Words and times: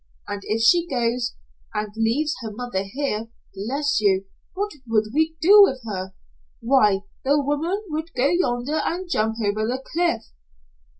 And 0.27 0.41
if 0.45 0.63
she 0.63 0.87
goes, 0.87 1.35
and 1.75 1.93
leaves 1.95 2.33
her 2.41 2.49
mother 2.51 2.85
here 2.85 3.27
bless 3.53 4.01
you 4.01 4.25
what 4.55 4.71
would 4.87 5.09
we 5.13 5.35
do 5.41 5.61
with 5.61 5.83
her? 5.85 6.15
Why, 6.59 7.01
the 7.23 7.39
woman 7.39 7.83
would 7.89 8.11
go 8.15 8.27
yonder 8.29 8.77
and 8.83 9.07
jump 9.07 9.35
over 9.45 9.63
the 9.67 9.79
cliff." 9.93 10.23